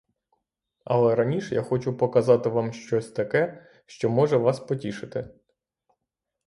[0.85, 5.27] Але раніш я хочу показати вам щось таке, що може вас потішити.